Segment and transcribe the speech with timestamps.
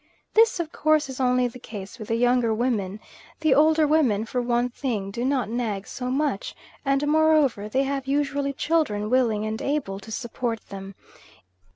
[0.33, 2.99] This of course is only the case with the younger women;
[3.41, 8.07] the older women for one thing do not nag so much, and moreover they have
[8.07, 10.95] usually children willing and able to support them.